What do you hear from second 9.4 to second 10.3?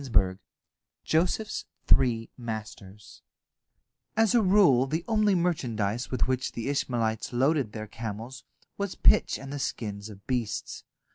the skins of